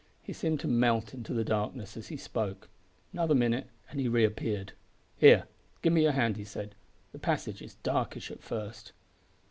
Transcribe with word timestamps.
He 0.23 0.33
seemed 0.33 0.59
to 0.61 0.67
melt 0.67 1.13
into 1.13 1.31
the 1.31 1.43
darkness 1.43 1.95
as 1.95 2.07
he 2.07 2.17
spoke. 2.17 2.69
Another 3.13 3.35
minute 3.35 3.67
and 3.91 3.99
he 3.99 4.07
re 4.07 4.23
appeared. 4.23 4.73
"Here, 5.15 5.45
give 5.83 5.93
me 5.93 6.01
your 6.01 6.13
hand," 6.13 6.37
he 6.37 6.43
said; 6.43 6.73
"the 7.11 7.19
passage 7.19 7.61
is 7.61 7.75
darkish 7.83 8.31
at 8.31 8.41
first." 8.41 8.93